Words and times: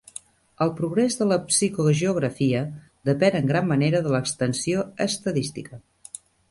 El 0.65 0.71
progrés 0.79 1.17
de 1.19 1.27
la 1.31 1.37
psicogeografia 1.51 2.63
depèn 3.13 3.39
en 3.43 3.53
gran 3.55 3.71
manera 3.75 4.05
de 4.09 4.17
l'extensió 4.19 4.89
estadística. 5.11 5.85